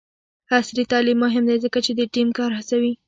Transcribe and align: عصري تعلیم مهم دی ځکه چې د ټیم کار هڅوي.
عصري 0.55 0.83
تعلیم 0.91 1.17
مهم 1.25 1.43
دی 1.49 1.57
ځکه 1.65 1.79
چې 1.85 1.91
د 1.95 2.01
ټیم 2.13 2.27
کار 2.37 2.51
هڅوي. 2.59 2.93